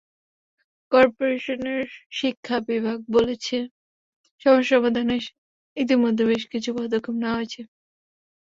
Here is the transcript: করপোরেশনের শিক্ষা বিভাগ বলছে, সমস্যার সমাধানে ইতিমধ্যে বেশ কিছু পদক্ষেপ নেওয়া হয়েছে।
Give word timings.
করপোরেশনের 0.91 1.83
শিক্ষা 2.11 2.57
বিভাগ 2.69 2.97
বলছে, 3.15 3.57
সমস্যার 4.41 4.69
সমাধানে 4.71 5.15
ইতিমধ্যে 5.77 6.23
বেশ 6.29 6.43
কিছু 6.53 6.69
পদক্ষেপ 6.77 7.15
নেওয়া 7.17 7.37
হয়েছে। 7.39 7.61